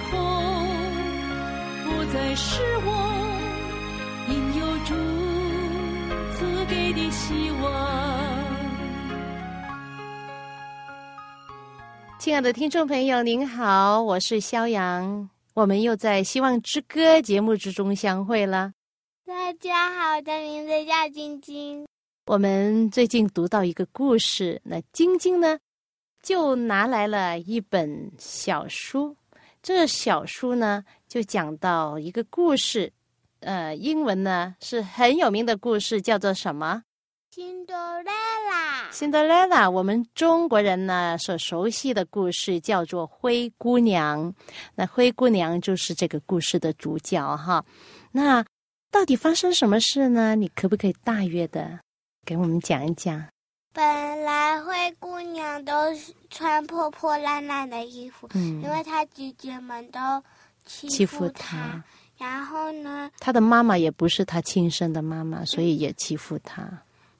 [0.00, 0.18] 后
[1.84, 2.90] 不再是我
[4.28, 4.94] 应有主
[6.36, 7.66] 赐给的希望。
[12.18, 18.72] 亲爱的听众朋友，您好，我是肖阳，我们又在《希望之歌》节目之中相会了。
[19.24, 21.86] 大家好，我的名字叫晶晶。
[22.26, 25.58] 我们最近读到一个故事，那晶晶呢，
[26.22, 29.16] 就拿来了一本小书。
[29.62, 32.92] 这小书呢，就讲到一个故事，
[33.40, 36.82] 呃，英文呢是很有名的故事，叫做什么？
[37.30, 38.12] 辛德拉
[38.50, 38.90] 拉。
[38.90, 44.34] 辛德拉拉，我们中国人呢所熟悉的故事叫做灰姑娘。
[44.74, 47.64] 那灰姑娘就是这个故事的主角哈。
[48.10, 48.44] 那
[48.90, 50.34] 到底发生什么事呢？
[50.34, 51.78] 你可不可以大约的？
[52.24, 53.24] 给我们讲一讲。
[53.72, 60.00] 本来灰姑娘都是穿破破烂烂的衣服，嗯，因为她姐姐们都
[60.64, 61.82] 欺欺负她。
[62.16, 66.66] 然后呢，她的妈妈也不是她亲生的妈妈，所以也欺负她。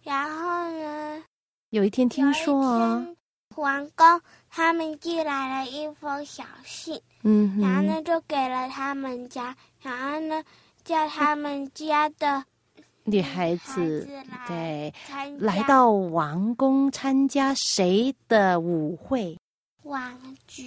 [0.03, 1.23] 然后呢，
[1.71, 3.17] 有一天听说有一哦，
[3.55, 10.43] 皇宫他们寄来了一封小信，嗯，然后呢就给了他们家，然后呢
[10.83, 12.45] 叫他们家的
[13.11, 14.07] 女孩子
[14.47, 14.93] 对
[15.39, 19.39] 来到王宫参加谁的舞会？
[19.85, 20.63] 王子。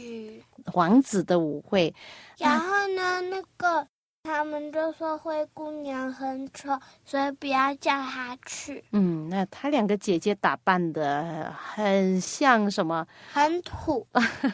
[0.73, 1.93] 王子的舞会。
[2.37, 3.87] 然后呢，那个
[4.23, 13.05] 他们就说灰姑娘很丑，所以不要叫她去，嗯，那她两个姐姐打扮的很像什么？
[13.33, 14.05] 很土。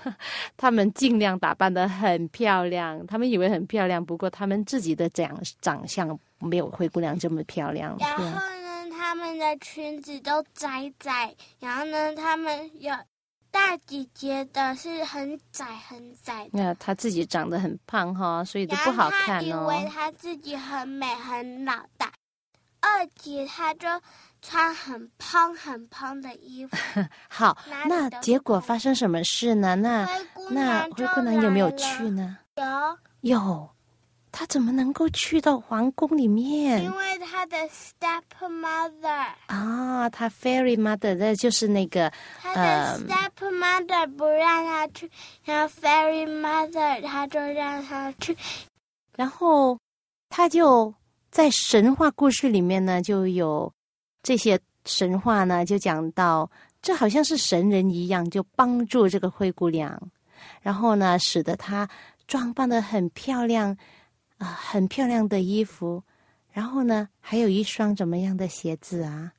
[0.55, 7.95] 他们尽量打扮的很漂亮，他们以为很漂亮，不过他们自己的长长相没有灰姑娘这么漂亮。
[7.99, 12.93] 然后呢，他们的裙子都窄窄，然后呢，他们有
[13.51, 16.49] 大姐姐的是很窄很窄的。
[16.53, 19.83] 那她自己长得很胖哈，所以都不好看哦她以。
[19.83, 22.11] 为她自己很美很老大，
[22.79, 23.87] 二姐她就
[24.41, 26.77] 穿很胖很胖的衣服。
[27.29, 27.57] 好，
[27.87, 29.75] 那结果发生什么事呢？
[29.75, 30.07] 那
[30.49, 32.37] 那娘灰姑娘有没有去呢？
[32.55, 32.97] 有。
[33.21, 33.69] 有，
[34.31, 40.09] 她怎么能够去到皇宫里面因为他的 stepmother，啊？
[40.09, 42.11] 他 fairy mother，的就是那个
[42.41, 45.09] 他的嗯 stepmother 不让他去，
[45.43, 48.37] 然后 fairy mother 他就让他去。
[49.15, 49.77] 然后
[50.29, 50.93] 他就
[51.31, 53.71] 在神话故事里面呢，就有
[54.21, 56.49] 这些神话呢，就讲到
[56.81, 59.99] 这好像是神人一样，就帮助这个灰姑娘，
[60.61, 61.89] 然后呢，使得她
[62.27, 63.75] 装扮的很漂亮
[64.37, 66.03] 啊、很漂亮的衣服，
[66.51, 69.33] 然后呢，还有一双怎么样的鞋子啊？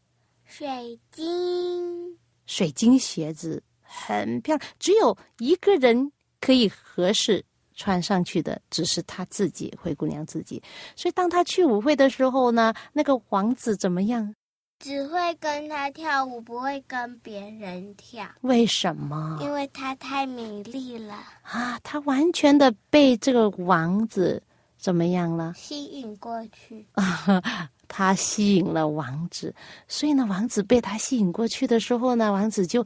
[0.44, 6.10] 水晶，水晶鞋子，很漂亮，只有一个人
[6.40, 7.44] 可以合适
[7.74, 10.62] 穿上去的，只是她自己，灰姑娘自己。
[10.96, 14.34] 所以当她去舞会的时候呢，那个王子怎么样？
[14.80, 21.78] 只会跟她跳舞，不会跟别人跳，为什么因为她太美丽了，啊？
[21.82, 24.42] 她完全的被这个王子
[24.78, 25.52] 怎么样了？
[25.54, 27.42] 吸引过去啊。
[27.90, 29.54] 他吸引了王子，
[29.88, 32.84] 所以呢，王子被他吸引过去的时候呢，王子就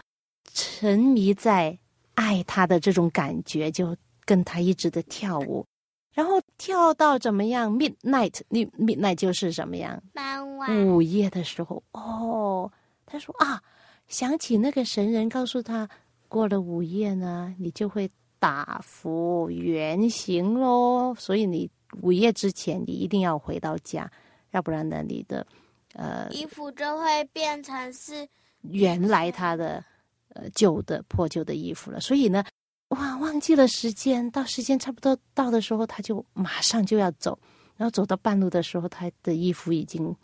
[0.55, 1.77] 沉迷在
[2.15, 5.67] 爱他的这种感觉，就跟他一直的跳舞，
[6.15, 10.01] 然后跳到怎么样？midnight，你 midnight 就是什么样？
[10.15, 12.71] 傍晚，午夜的时候，哦，
[13.05, 13.61] 他说啊，
[14.07, 15.89] 想起那个神人告诉他，
[16.29, 18.09] 过了午夜呢，你就会
[18.39, 21.69] 打服原形喽，所以你
[22.01, 24.11] 午夜之前你一定要回到家，
[24.53, 25.47] 要不然呢，你的
[25.95, 28.27] 呃衣服就会变成是
[28.63, 29.85] 原来他的
[30.31, 32.45] 呃旧的破旧的衣服了，所以呢，
[32.89, 37.39] 哇，忘记了时间，到时间差不多到的时候，他就马上就要走，
[37.77, 40.15] 然后走到半路的时候，他的衣服已经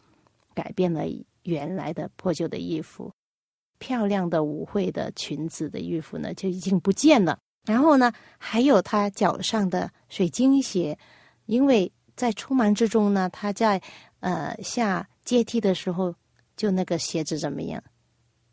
[0.55, 1.05] 改变了
[1.43, 3.13] 原来的破旧的衣服，
[3.79, 7.39] 漂亮的舞会的裙子的衣服呢就已经不见了。
[7.67, 10.99] 然后呢，还有他脚上的水晶鞋，
[11.49, 13.81] 因为在匆忙之中呢，他在
[14.21, 16.15] 呃下阶梯的时候，
[16.57, 17.83] 就那个鞋子怎么样？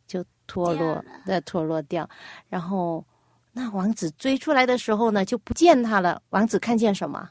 [0.07, 2.09] 就脱落掉了的脱落掉。
[2.47, 3.06] 然后
[3.51, 6.21] 那王子追出来的时候呢，就不见他了。
[6.30, 7.30] 王子看见什么？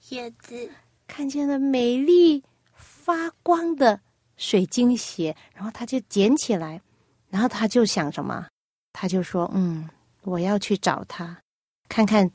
[0.00, 0.68] 鞋子，
[1.06, 2.42] 看见了美丽
[2.74, 4.00] 发光的
[4.36, 6.80] 水晶鞋，然后他就捡起来，
[7.28, 8.48] 然后他就想什么？
[8.92, 9.88] 他就说：“嗯，
[10.22, 11.38] 我要去找他，
[11.88, 12.28] 看看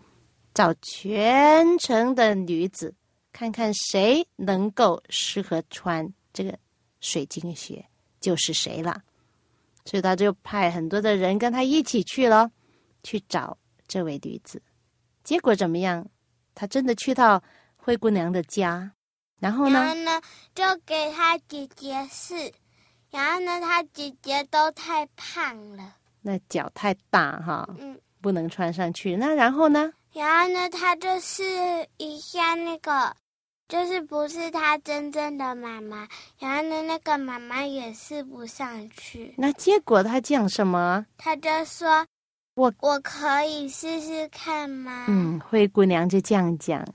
[0.53, 2.93] 找全城的女子，
[3.31, 6.57] 看看谁能够适合穿这个
[6.99, 7.85] 水晶鞋，
[8.19, 9.01] 就是谁了。”
[9.85, 12.49] 所以他就派很多的人跟他一起去了，
[13.03, 13.57] 去找
[13.87, 14.61] 这位女子。
[15.23, 16.07] 结果怎么样？
[16.55, 17.43] 他真的去到
[17.75, 18.91] 灰姑娘的家，
[19.39, 19.95] 然后呢然后？
[20.03, 20.21] 呢，
[20.55, 22.53] 就给他姐姐试，
[23.09, 29.15] 然后呢，他姐姐都太胖了，那脚太大哈，嗯，不能穿上去。
[29.17, 29.91] 那然后呢？
[30.13, 31.43] 然后呢，他就试
[31.97, 33.15] 一下那个，
[33.67, 36.07] 就是不是他真正的妈妈，
[36.37, 41.05] 然后呢，那个妈妈也试不上去，那结果他讲什么？
[41.17, 42.05] 他就说
[42.55, 46.85] ：“我我可以试试看吗？”嗯，灰姑娘就这样讲。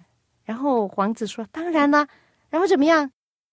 [0.44, 2.06] 然后皇子说：“当然啦。”
[2.48, 3.10] 然后怎么样？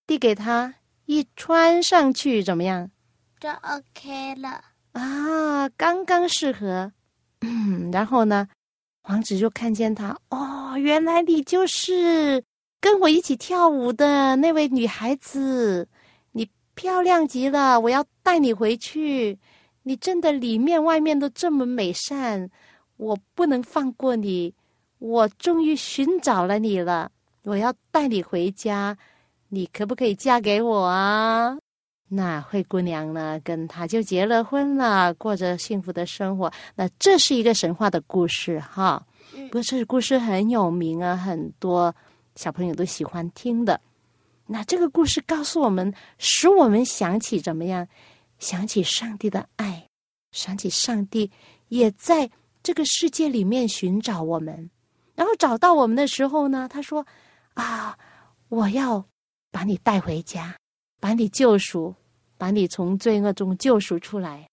[0.08, 0.76] 递给他
[1.06, 2.92] 一穿上去，怎么样？
[3.40, 4.64] 就 OK 了。
[4.94, 6.92] 啊，刚刚适合。
[7.42, 8.48] 嗯，然后呢，
[9.08, 12.44] 王子就看见他，哦，原来你就是
[12.82, 15.88] 跟我一起跳舞的那位女孩子，
[16.32, 19.38] 你漂亮极了，我要带你回去。
[19.84, 22.50] 你真的里面外面都这么美善，
[22.98, 24.54] 我不能放过你。
[24.98, 27.12] 我终于寻找了你了，
[27.44, 28.98] 我要带你回家，
[29.50, 31.56] 你可不可以嫁给我啊？
[32.16, 36.50] 那灰姑娘呢，跟他就结了婚了，过着幸福的生活。
[36.74, 41.94] 那这是一个神话的故事哈，嗯不过这个故事很有名啊，很多
[42.36, 43.82] 小朋友都喜欢听的。
[44.48, 47.86] 那这个故事告诉我们，使我们想起怎么样？
[48.40, 49.86] 想起上帝的爱，
[50.32, 51.30] 想起上帝
[51.68, 52.30] 也在
[52.64, 54.70] 这个世界里面寻找我们。
[55.16, 57.06] 然后找到我们的时候呢，他说
[57.56, 57.98] ：“啊，
[58.48, 59.04] 我要
[59.52, 60.56] 把你带回家。”
[60.98, 61.94] 把你救赎，
[62.38, 64.48] 把你从罪恶中救赎出来。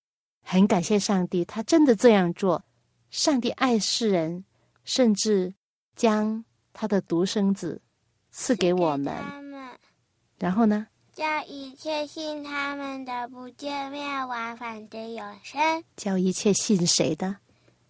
[0.44, 2.62] 很感谢上帝，他真的这样做。
[3.10, 4.44] 上帝爱世人，
[4.84, 5.54] 甚至
[5.94, 7.80] 将他的独生子
[8.30, 9.14] 赐给我们。
[9.14, 9.78] 他们
[10.38, 15.84] 然后呢，叫一切信他们的不见灭亡，反得永生。
[15.96, 17.36] 叫一切信谁的？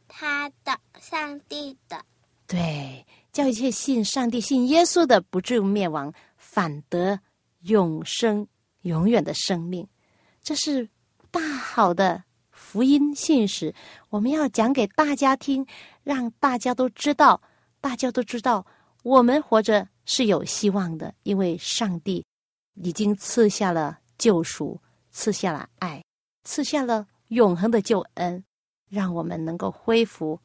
[0.09, 2.05] 他的上帝的，
[2.47, 7.19] 对，叫一切信上帝、信耶稣的，不至于灭亡，反得
[7.61, 8.47] 永生、
[8.82, 9.87] 永远的生命。
[10.43, 10.88] 这是
[11.31, 13.75] 大好的福音信使，
[14.11, 15.67] 我们要讲给大家听，
[16.02, 17.40] 让大家都知道，
[17.81, 18.67] 大家都知道，
[19.02, 22.25] 我们活着是有希望的，因为上帝
[22.75, 24.81] 已经赐下了救赎，
[25.11, 26.05] 赐下了爱，
[26.44, 28.44] 赐下了永恒的救恩，
[28.88, 30.38] 让我们能够恢复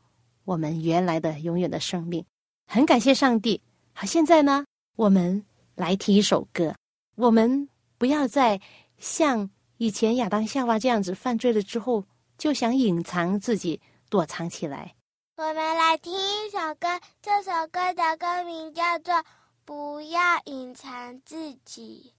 [0.45, 2.24] 我们原来的永远的生命。
[2.68, 3.62] 很感谢上帝。
[3.94, 5.44] 好，现在呢，我们
[5.75, 6.75] 来听一首歌。
[7.16, 7.68] 我们
[7.98, 8.62] 不要再
[9.00, 12.04] 像以前亚当夏娃这样子犯罪了之后，
[12.38, 14.96] 就想隐藏自己，躲藏起来。
[15.36, 16.88] 我们来听一首歌，
[17.22, 19.14] 这首歌的歌名叫做
[19.66, 22.14] 《不要隐藏自己》。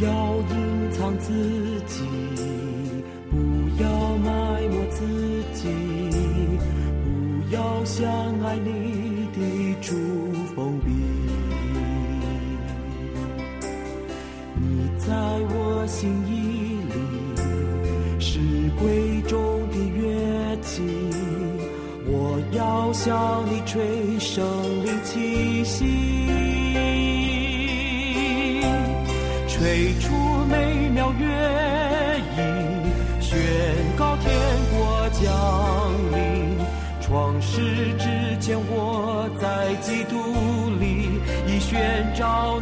[0.00, 1.32] 要隐藏自
[1.86, 2.04] 己，
[3.30, 3.36] 不
[3.82, 5.04] 要埋没自
[5.54, 5.68] 己，
[7.02, 7.06] 不
[7.52, 8.06] 要像
[8.44, 9.96] 爱你的主
[10.54, 10.90] 封闭。
[14.54, 15.06] 你在
[15.50, 16.94] 我心意里
[18.20, 18.38] 是
[18.80, 20.82] 贵重的乐器，
[22.06, 24.46] 我要向你吹生
[24.84, 26.67] 灵气息。
[29.58, 30.14] 吹出
[30.48, 31.26] 美妙乐
[32.36, 32.44] 音，
[33.20, 33.36] 宣
[33.96, 34.30] 告天
[34.70, 36.56] 国降临。
[37.00, 37.60] 创世
[37.98, 40.16] 之前，我在基督
[40.78, 42.60] 里已宣召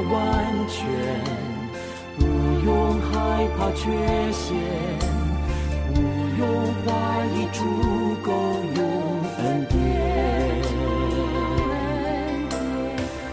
[0.00, 0.18] 完
[0.66, 0.78] 全
[2.18, 2.24] 不
[2.64, 3.82] 用害怕缺
[4.32, 4.56] 陷，
[5.92, 6.00] 不
[6.38, 6.42] 用
[6.84, 6.88] 怀
[7.34, 7.58] 疑，足
[8.22, 8.28] 够
[8.76, 8.78] 有
[9.38, 9.74] 恩典，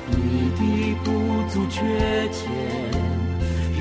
[0.10, 0.16] 你
[0.58, 0.60] 的
[1.04, 1.06] 不
[1.50, 1.78] 足缺
[2.32, 2.38] 欠，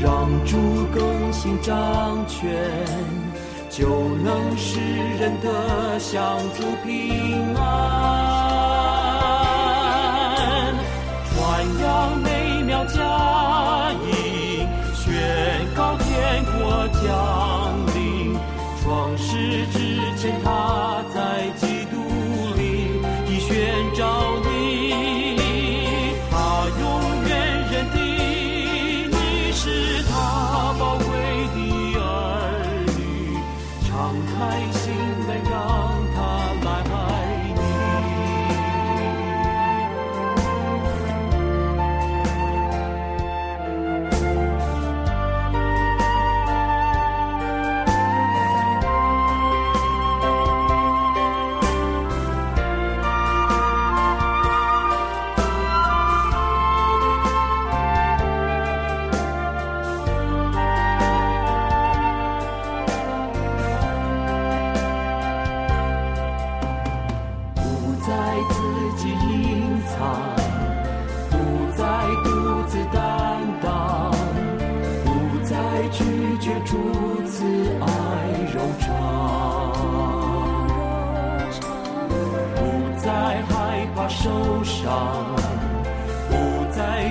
[0.00, 0.06] 让
[0.44, 0.56] 主
[0.94, 2.40] 更新掌权，
[3.68, 3.88] 就
[4.24, 4.80] 能使
[5.18, 8.45] 人的享福平安。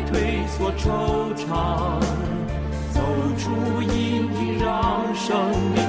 [0.04, 2.00] 退缩惆怅，
[2.92, 3.00] 走
[3.38, 5.36] 出阴影，让生
[5.74, 5.85] 命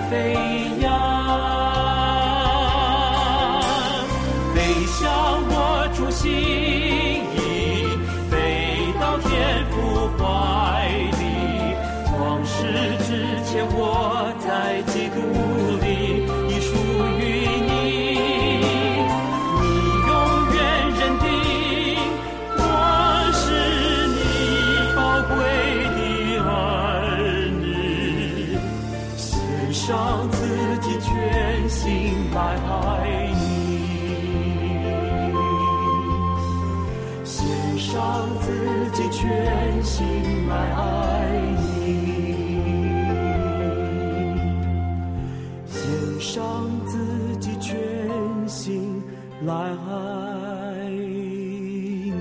[49.47, 52.13] 来爱你。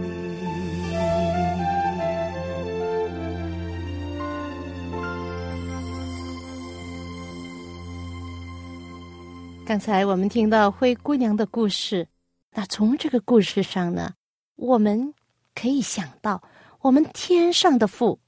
[9.65, 12.07] 刚才我们听到灰姑娘的故事，
[12.51, 14.13] 那从这个故事上呢，
[14.55, 15.11] 我们
[15.55, 16.43] 可以想到，
[16.81, 18.19] 我们天上的父，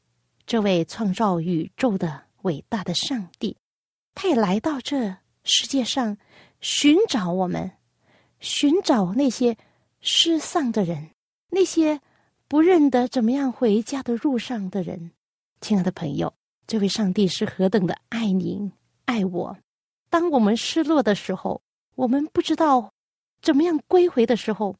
[0.48, 3.56] 这位创造宇宙的伟大的上帝，
[4.16, 6.18] 他也来到这世界上
[6.62, 7.74] 寻找我们，
[8.40, 9.58] 寻找那些
[10.02, 11.12] 失丧的人，
[11.50, 12.00] 那些
[12.48, 15.12] 不认得怎么样回家的路上的人。
[15.60, 16.34] 亲爱的朋友，
[16.68, 18.72] 这位上帝是何等的爱您，
[19.06, 19.58] 爱我。
[20.10, 21.62] 当我们失落的时候，
[21.96, 22.94] 我们不知道
[23.42, 24.78] 怎么样归回的时候，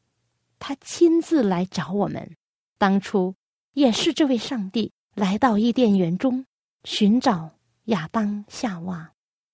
[0.60, 2.36] 他亲自来找我们。
[2.78, 3.36] 当初
[3.74, 6.46] 也是这位上帝来到伊甸园中
[6.84, 7.50] 寻找
[7.86, 9.14] 亚当夏娃，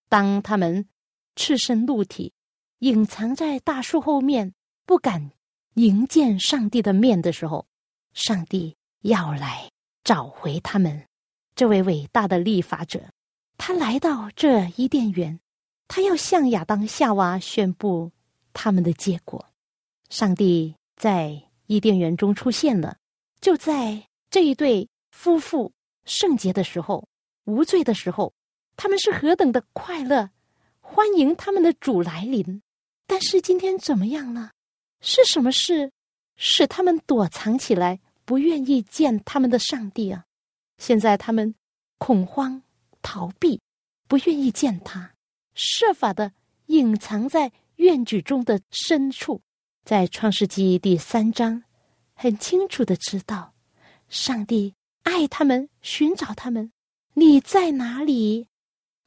[0.09, 0.85] 当他们
[1.35, 2.33] 赤身露体，
[2.83, 4.53] 隐藏在大树后面，
[4.85, 5.31] 不敢
[5.75, 7.65] 迎见上帝的面的时候，
[8.11, 9.71] 上帝要来
[10.03, 11.05] 找回他们。
[11.55, 12.99] 这位伟大的立法者，
[13.57, 15.39] 他来到这伊甸园。
[15.87, 18.11] 他要向亚当、夏娃宣布
[18.51, 19.47] 他们的结果。
[20.09, 22.97] 上帝在伊甸园中出现了，
[23.39, 25.71] 就在这一对夫妇
[26.03, 27.07] 圣洁的时候、
[27.45, 28.33] 无罪的时候，
[28.75, 30.31] 他们是何等的快乐，
[30.81, 32.61] 欢迎他们的主来临。
[33.05, 34.51] 但是今天怎么样呢？
[35.01, 35.91] 是什么事
[36.35, 40.25] 使他们躲藏起来，不愿意见他们的上帝啊？
[40.77, 41.53] 现在他们
[41.97, 42.61] 恐慌、
[43.01, 43.61] 逃避，
[44.07, 45.13] 不愿意见他。
[45.53, 46.31] 设法的
[46.67, 49.41] 隐藏在院子中的深处，
[49.83, 51.63] 在创世纪第三章，
[52.13, 53.53] 很清楚的知道，
[54.07, 56.71] 上帝爱他们，寻找他们。
[57.13, 58.47] 你在哪里？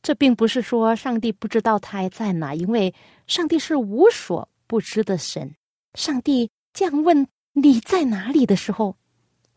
[0.06, 2.94] 这并不是说上帝不知道他还在哪，因为
[3.26, 5.52] 上帝是无所不知的神。
[5.94, 8.96] 上帝这样问你在哪里的时候，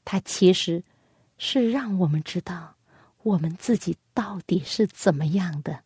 [0.03, 0.84] 他其实
[1.38, 2.75] 是让我们知道
[3.22, 5.84] 我们自己到底是怎么样的。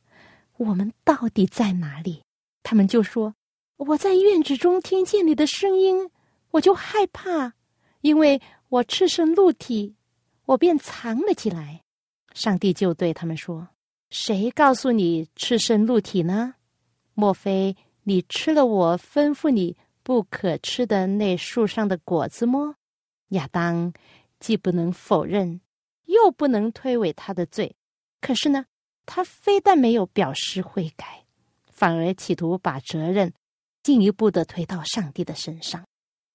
[0.56, 2.24] 我们到底在哪里？
[2.64, 3.36] 他们就说
[3.76, 6.10] ：“我在院子中听见你的声音，
[6.52, 7.52] 我就害怕，
[8.00, 9.98] 因为我赤身露体，
[10.46, 11.82] 我便藏了起来。”
[12.34, 13.68] 上帝就对他们说
[14.16, 16.54] ：“谁告诉你赤身露体呢？
[17.16, 22.76] 莫非你吃了我吩咐你不可吃的那树上的果子么？
[23.30, 23.92] 亚当
[24.40, 25.60] 既不能否认，
[26.06, 27.76] 又不能推诿他的罪。
[28.22, 28.68] 可是呢，
[29.08, 31.26] 他非但没有表示悔改，
[31.72, 33.34] 反而企图把责任
[33.82, 35.84] 进一步的推到上帝的身上。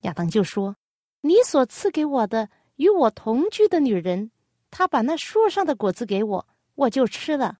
[0.00, 0.74] 亚当就说
[1.22, 4.32] ：“你所赐给我的与我同居的女人，
[4.68, 7.58] 她把那树上的果子给我，我就吃了。”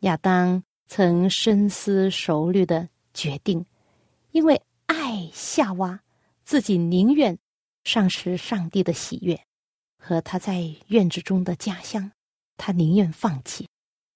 [0.00, 3.66] 亚当曾深思熟虑的决定，
[4.30, 6.00] 因为爱夏娃，
[6.42, 7.38] 自己宁愿
[7.84, 9.38] 丧失上帝的喜悦
[9.98, 12.10] 和他在院子中的家乡，
[12.56, 13.68] 他宁愿放弃。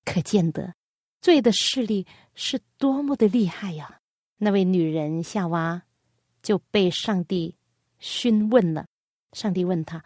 [0.07, 0.75] 可见得
[1.21, 4.01] 罪的势力是多么的厉害呀！
[4.39, 5.83] 那位女人夏娃
[6.43, 7.57] 就被上帝
[7.99, 8.87] 询问了。
[9.33, 10.03] 上帝问他：“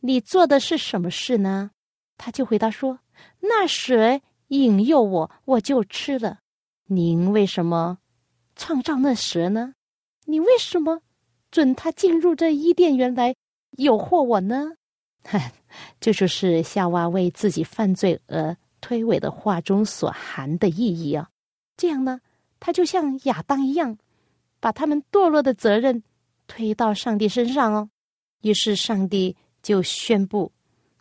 [0.00, 1.72] 你做的是什么事呢？”
[2.16, 3.00] 他就回答说
[3.42, 6.38] ：“那水。”引诱我，我就吃了。
[6.86, 7.98] 您为什么
[8.56, 9.74] 创造那蛇呢？
[10.24, 11.00] 你为什么
[11.50, 13.34] 准他进入这伊甸园来
[13.78, 14.72] 诱惑我呢？
[16.00, 21.28] 这就是夏娃为自己犯罪而推诿的话中所含的意义啊。
[21.76, 22.20] 这样呢，
[22.58, 23.98] 他就像亚当一样，
[24.60, 26.02] 把他们堕落的责任
[26.46, 27.90] 推到上帝身上哦。
[28.42, 30.50] 于是上帝就宣布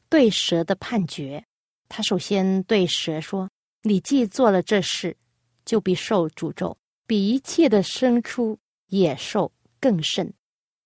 [0.09, 1.45] 对蛇的判决。
[1.89, 3.49] 他首先对蛇说
[3.83, 5.15] ：“你既做了这事，
[5.65, 10.33] 就必受诅咒，比一切的牲畜、野兽更甚。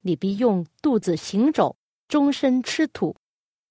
[0.01, 1.75] 你必用肚子行走，
[2.07, 3.15] 终身吃土。”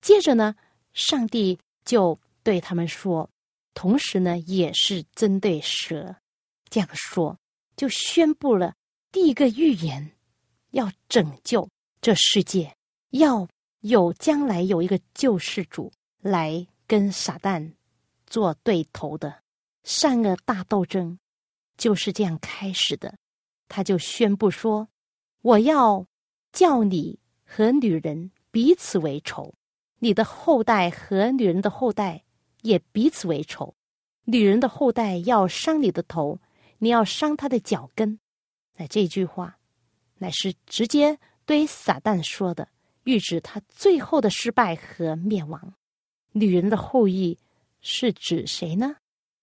[0.02, 0.54] 接着呢，
[0.92, 3.30] 上帝就对他们说，
[3.74, 6.16] 同时呢，也是针对蛇
[6.68, 7.38] 这样说，
[7.76, 8.74] 就宣布了
[9.12, 10.12] 第一个预言：
[10.70, 11.68] 要拯救
[12.00, 12.74] 这世界，
[13.10, 13.46] 要
[13.80, 16.66] 有将来有一个救世主来。
[16.90, 17.74] 跟撒旦
[18.26, 19.42] 做对头的
[19.84, 21.20] 善恶大斗争
[21.76, 23.16] 就是这样开始的。
[23.68, 24.88] 他就宣布说
[25.42, 26.04] ：“我要
[26.50, 29.54] 叫你和女人彼此为仇，
[30.00, 32.24] 你的后代和女人的后代
[32.62, 33.76] 也彼此为仇。
[34.24, 36.40] 女人的后代要伤你的头，
[36.78, 38.18] 你要伤他的脚跟。”
[38.74, 39.56] 那这句话
[40.18, 42.66] 乃是直接对撒旦说的，
[43.04, 45.72] 预指他最后的失败和灭亡。
[46.32, 47.36] 女人的后裔
[47.80, 48.96] 是指谁呢？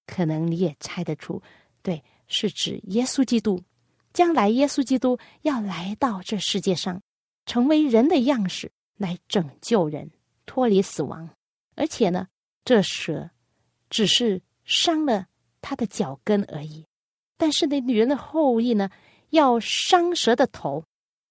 [0.06, 1.42] 可能你也猜得出，
[1.82, 3.62] 对，是指耶稣基督。
[4.14, 7.02] 将来耶稣基督要来到这世界上，
[7.46, 10.10] 成为人的样式，来拯救人，
[10.46, 11.30] 脱离死亡。
[11.76, 12.28] 而且呢，
[12.64, 13.30] 这蛇
[13.90, 15.28] 只是伤了
[15.62, 16.86] 他的脚跟而已。
[17.38, 18.90] 但是呢，女人的后裔呢，
[19.30, 20.84] 要伤蛇的头，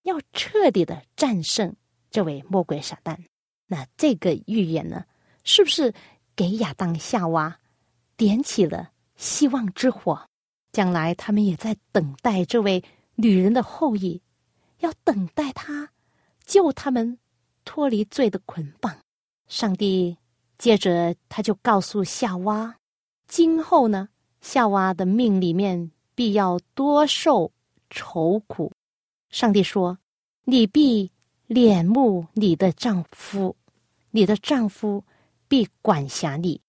[0.02, 1.74] 要彻底的战胜
[2.10, 3.18] 这位魔鬼撒旦。
[3.66, 5.04] 那这个预言呢？
[5.46, 5.94] 是不是
[6.34, 7.56] 给亚当夏娃
[8.16, 10.20] 点起了希望之火？
[10.72, 12.82] 将来他们也在等待这位
[13.14, 14.20] 女人的后裔，
[14.80, 15.88] 要等待他
[16.44, 17.16] 救他们
[17.64, 18.94] 脱离罪的捆绑。
[19.46, 20.16] 上帝
[20.58, 22.76] 接着他就告诉夏娃，
[23.28, 24.08] 今后呢，
[24.40, 27.52] 夏娃的命里面必要多受
[27.88, 28.72] 愁苦。
[29.30, 29.96] 上帝说
[30.44, 31.10] ：“你必
[31.46, 33.56] 恋慕你的丈夫，
[34.10, 35.04] 你的丈夫。”
[35.48, 36.60] 必管辖你。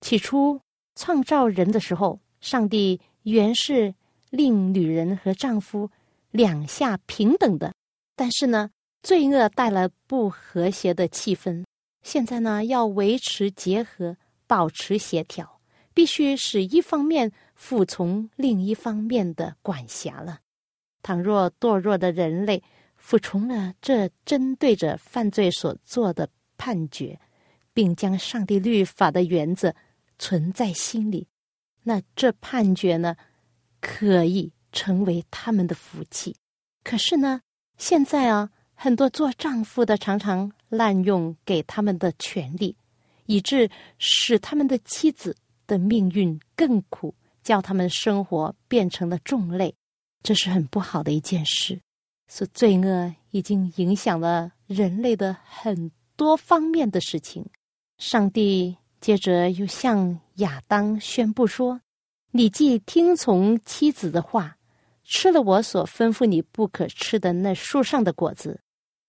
[0.00, 0.60] 起初
[0.94, 3.94] 创造人的时候，上帝原是
[4.30, 5.90] 令女人和丈夫
[6.30, 7.72] 两下平等的。
[8.16, 8.70] 但是呢，
[9.02, 11.64] 罪恶带来不和谐的气氛。
[12.02, 14.16] 现在呢，要维持结合，
[14.46, 15.60] 保持协调，
[15.94, 20.40] 必须使一方面服从另一方面的管辖了。
[21.02, 22.62] 倘若堕落的人类
[22.96, 27.18] 服从了这针对着犯罪所做的判决，
[27.74, 29.74] 并将上帝律法的原则
[30.18, 31.26] 存在心里，
[31.82, 33.16] 那这判决呢，
[33.80, 36.36] 可以成为他们的福气。
[36.84, 37.40] 可是呢，
[37.78, 42.76] 现在啊，很多做丈夫的常常滥用给他们的权利，
[43.26, 49.74] 以致使他们的妻子的命运更苦，叫他们生活变成了重累，
[50.22, 51.80] 这是很不好的一件事。
[52.28, 57.44] 是罪恶已经影响了人类的很多方面的事情。
[58.04, 61.80] 上帝接着又向亚当宣布说
[62.32, 64.56] ：“你既听从妻子的话，
[65.04, 68.60] 吃了我所吩咐你不可吃的那树上的果子，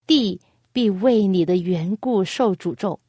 [0.05, 0.39] 地
[0.71, 2.99] 必为你的缘故受诅咒，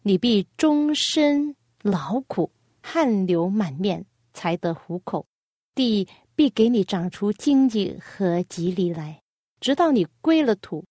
[0.00, 2.50] 你必终身劳苦，
[2.82, 5.26] 汗流满面才得糊口。
[5.74, 9.20] 地必给你长出荆棘和棘藜来，
[9.60, 10.82] 直到你归了土，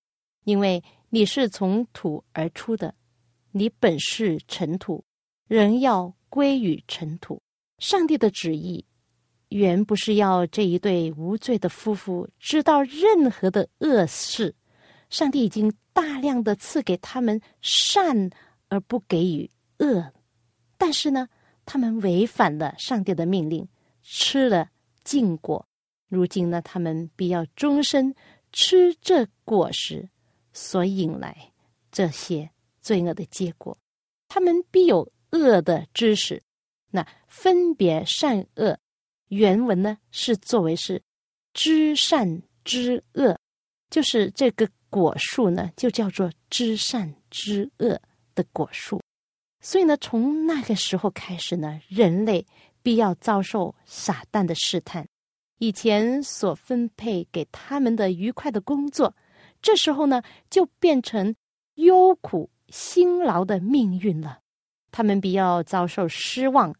[0.44, 2.94] 因为你是从土而出的。”
[3.58, 5.06] 你本是尘土，
[5.48, 7.42] 人要归于尘土。
[7.78, 8.84] 上帝的旨意
[9.48, 14.54] 原不是要这一对无罪的夫妇知道任何的恶事，
[15.10, 18.30] 上帝已经大量的赐给他们善
[18.68, 20.12] 而不给予恶，
[20.78, 21.30] 但是呢，
[21.66, 23.66] 他们违反了上帝的命令，
[24.04, 24.70] 吃了
[25.06, 25.66] 禁果，
[26.10, 28.14] 如今呢，他们必要终身
[28.52, 30.10] 吃这果实
[30.52, 31.54] 所引来
[31.90, 32.50] 这些
[32.86, 33.76] 罪恶的结果，
[34.28, 36.40] 他们必有恶的知识。
[36.92, 38.78] 那分别善恶，
[39.30, 41.02] 原文呢是作为是
[41.52, 43.36] 知善知恶，
[43.90, 48.00] 就是这个果树呢就叫做知善知恶
[48.36, 49.02] 的果树。
[49.62, 52.46] 所以呢，从那个时候开始呢，人类
[52.84, 55.06] 必要遭受撒旦的试探。
[55.58, 59.16] 以前所分配给他们的愉快的工作，
[59.60, 60.22] 这时候呢
[60.52, 61.36] 就变成
[61.76, 64.40] 忧苦辛劳的命运了。
[64.92, 66.74] 他们必要遭受失望、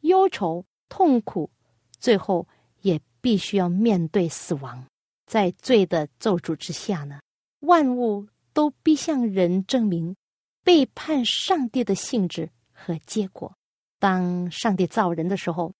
[0.00, 1.50] 忧愁、痛苦，
[1.98, 2.46] 最后
[2.80, 4.84] 也必须要面对死亡。
[5.26, 7.20] 在罪的咒诅之下呢，
[7.60, 10.16] 万物都必向人证明
[10.64, 13.54] 背叛上帝的性质和结果。
[14.00, 15.72] 当上帝造人的时候，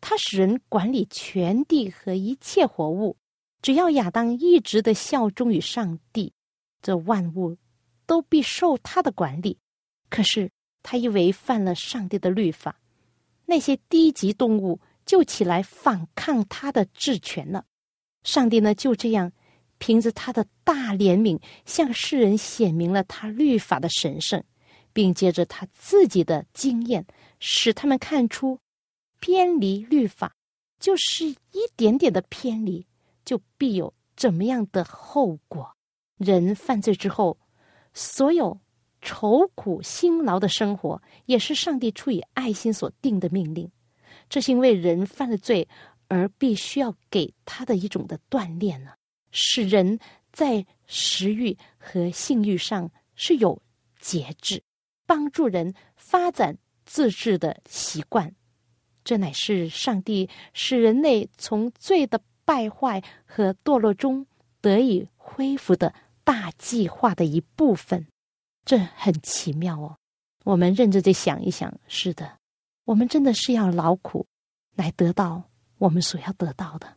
[0.00, 3.16] 他使人管理全地和一切活物，
[3.60, 6.32] 只要亚当一直的效忠于上帝，
[6.80, 7.56] 这万物
[8.06, 9.58] 都必受他的管理。
[10.08, 10.50] 可是。
[10.86, 12.78] 他一违反了上帝的律法，
[13.46, 17.64] 那些低级动物就起来反抗他的治权了。
[18.22, 19.32] 上帝呢，就这样
[19.78, 24.44] 凭着他的大怜悯，向世人显明了他律法的神圣，
[24.92, 27.06] 并借着他自己的经验，
[27.40, 28.60] 使他们看出
[29.20, 30.36] 偏离律法
[30.78, 32.86] 就是一点点的偏离，
[33.24, 35.74] 就必有怎么样的后果。
[36.18, 37.38] 人犯罪之后，
[37.94, 38.60] 所有。
[39.06, 43.70] 愁苦辛劳的生活，也是上帝出于爱心所定的命令。
[44.30, 45.68] 这是因为人犯了罪，
[46.08, 48.92] 而必须要给他的一种的锻炼呢，
[49.30, 49.98] 使人
[50.32, 53.60] 在食欲和性欲上是有
[54.00, 54.62] 节制，
[55.04, 58.34] 帮助人发展自制的习惯。
[59.04, 64.26] 这乃是上帝使人类从罪的败坏和堕落中
[64.62, 65.92] 得以恢复的
[66.24, 68.06] 大计划的一部分。
[68.64, 69.96] 这很奇妙哦，
[70.44, 72.38] 我们认真的想一想，是的，
[72.86, 74.26] 我们真的是要劳苦
[74.74, 75.42] 来得到
[75.76, 76.96] 我们所要得到的，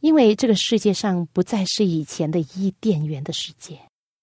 [0.00, 3.80] 因为这个世界上不再是以前的伊甸园的世界。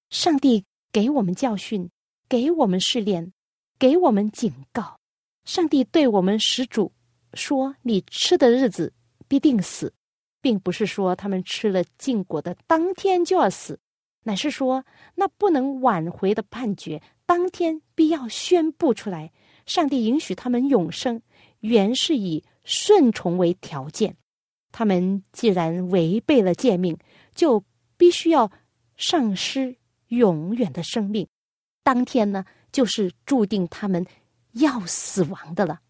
[0.09, 0.63] 上帝
[0.93, 1.89] 给我们教训，
[2.29, 3.33] 给我们试炼，
[3.77, 4.97] 给我们警告。
[5.43, 6.91] 上帝对我们始祖
[7.33, 8.93] 说：“你吃的日子
[9.27, 9.93] 必定死，
[10.41, 13.77] 并不是说他们吃了禁果的当天就要死。”
[14.27, 14.83] 乃是说，
[15.13, 19.31] 那不能挽回的判决，当天必要宣布出来。
[19.67, 21.21] 上帝允许他们永生，
[21.59, 24.17] 原是以顺从为条件。
[24.71, 26.97] 他们既然违背了诫命，
[27.35, 27.63] 就
[27.97, 28.51] 必须要
[28.97, 29.75] 丧失
[30.07, 31.27] 永远的生命。
[31.83, 34.03] 当天呢，就是注定他们
[34.53, 35.81] 要死亡的了。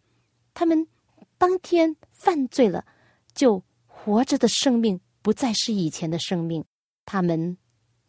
[0.53, 0.85] 他们
[1.37, 2.85] 当天犯罪了，
[3.33, 6.65] 就活着的生命不再是以前的生命。
[7.05, 7.57] 他们。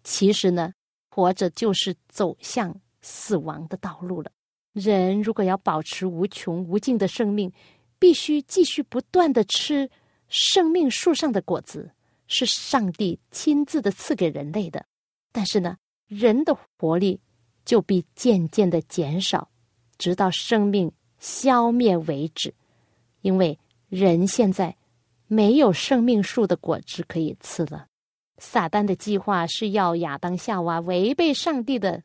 [0.07, 0.73] 其实呢，
[1.11, 4.31] 活着就是走向死亡的道路了。
[4.73, 7.53] 人如果要保持无穷无尽的生命，
[7.99, 9.90] 必须继续不断的吃
[10.29, 11.90] 生命树上的果子，
[12.29, 14.87] 是上帝亲自的赐给人类的。
[15.33, 17.21] 但是呢，人的活力
[17.64, 19.51] 就必渐渐的减少，
[19.99, 22.55] 直到生命消灭为止。
[23.23, 24.77] 因为人现在
[25.27, 27.88] 没有生命树的果子可以吃了。
[28.38, 32.03] 撒旦的计划是要亚当夏娃违背上帝的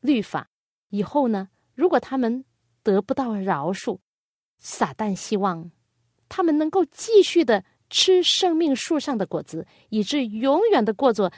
[0.00, 0.48] 律法，
[0.88, 2.44] 以后呢，如果他们
[2.82, 3.98] 得不到饶恕，
[4.58, 5.70] 撒旦希望
[6.28, 11.30] 他们能够继续的吃生命树上的果子，以致永远的过着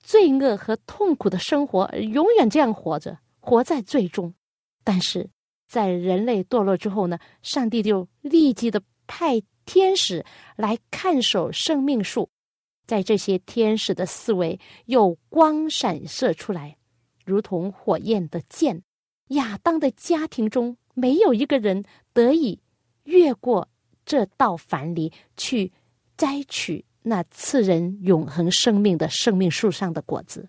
[0.00, 4.32] 罪恶和痛苦的生活，永远这样活着，活在罪中。
[4.84, 5.28] 但是
[5.68, 10.24] 在人类堕落之后呢，上帝就立即的派天使
[10.56, 12.30] 来看守生命树。
[12.88, 16.78] 在这些天使的思维，有光闪射出来，
[17.22, 18.82] 如同火焰的剑。
[19.28, 22.58] 亚当的家庭中没有一个人得以
[23.04, 23.68] 越过
[24.06, 25.70] 这道樊篱去
[26.16, 30.48] 摘取那赐人永恒生命的生命树上的果子。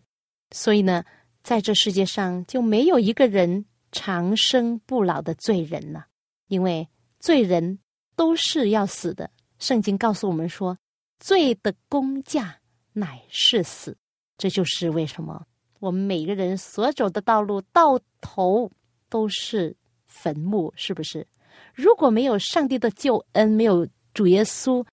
[0.52, 1.04] 所以呢，
[1.44, 6.08] 在这世界上就没有一个人长生不老的罪人了，
[6.48, 6.88] 因为
[7.20, 7.80] 罪人
[8.16, 9.30] 都是要死的。
[9.58, 10.78] 圣经告诉我们说。
[11.20, 12.60] 罪的工价
[12.94, 13.98] 乃是死，
[14.38, 15.46] 这就是为什么
[15.80, 18.72] 我们每个人所走的道路到头
[19.10, 19.76] 都是
[20.08, 21.28] 坟墓，是不是？
[21.74, 24.86] 如果没有上帝的救恩，没有主耶稣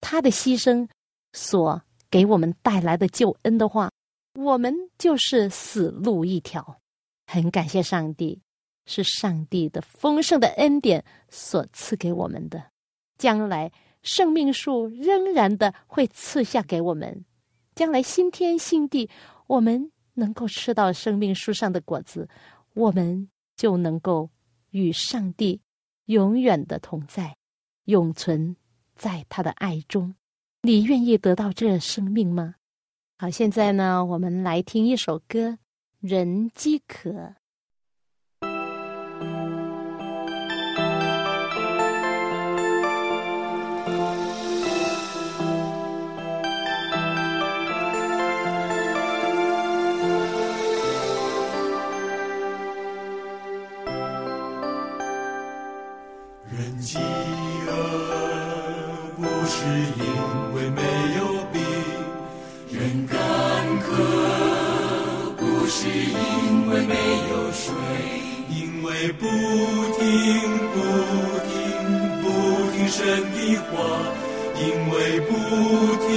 [0.00, 0.88] 他的牺牲
[1.32, 3.90] 所给我们带来的救恩的话，
[4.34, 6.80] 我们就是死路一条。
[7.26, 8.40] 很感谢上帝，
[8.86, 12.62] 是上帝的丰盛的恩典所赐给我们的。
[13.18, 13.70] 将来
[14.02, 17.24] 生命树仍然的会赐下给我们，
[17.74, 19.08] 将来新天新地，
[19.46, 22.28] 我们能够吃到生命树上的果子，
[22.74, 24.30] 我们就能够
[24.70, 25.60] 与上帝
[26.06, 27.36] 永远的同在，
[27.84, 28.56] 永存
[28.94, 30.14] 在他的爱中。
[30.62, 32.56] 你愿意得到这生命吗？
[33.16, 35.58] 好，现在呢，我们来听一首歌。
[36.00, 37.34] 人饥渴。
[69.00, 69.30] 为不听
[70.74, 70.76] 不
[71.46, 71.54] 听
[72.20, 72.26] 不
[72.72, 72.98] 听神
[73.30, 73.38] 的
[73.70, 73.70] 话，
[74.56, 75.30] 因为不
[76.02, 76.07] 听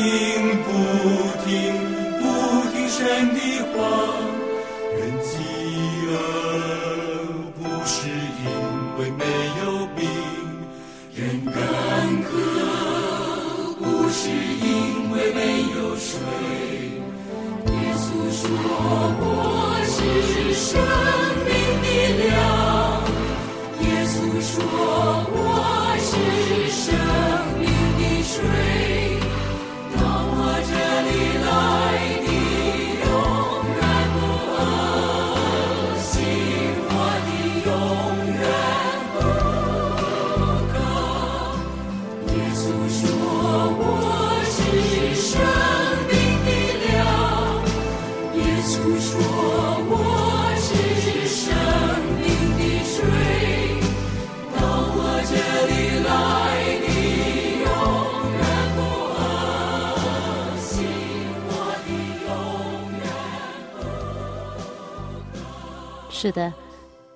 [66.21, 66.53] 是的，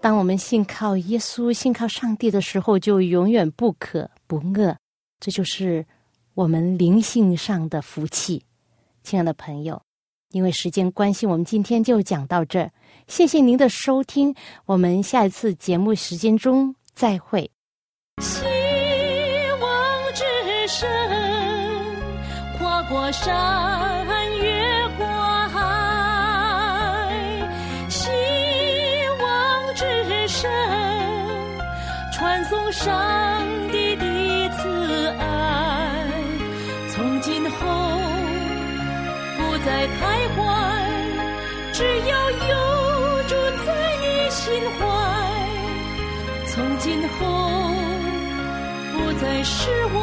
[0.01, 4.75] 当我们信靠耶稣、信靠上帝的时候，就永远不渴不饿。
[5.19, 5.85] 这就是
[6.33, 8.43] 我们灵性上的福气，
[9.03, 9.79] 亲爱的朋友。
[10.31, 12.67] 因为时间关系，我们今天就讲到这。
[13.05, 14.33] 谢谢您的收听，
[14.65, 17.51] 我们下一次节目时间中再会。
[18.21, 18.41] 希
[19.61, 20.23] 望之
[20.67, 20.89] 声，
[22.57, 24.14] 跨过山，
[32.77, 34.05] 上帝的
[34.57, 35.23] 慈爱。
[36.89, 37.57] 从今后
[39.37, 39.97] 不再徘
[40.35, 40.37] 徊，
[41.71, 43.33] 只要有住
[43.65, 43.67] 在
[44.01, 44.43] 你心
[44.77, 44.79] 怀。
[46.47, 47.15] 从今后
[48.93, 49.95] 不再失望，